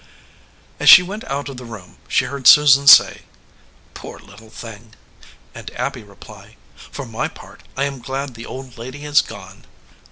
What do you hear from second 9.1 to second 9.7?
gone."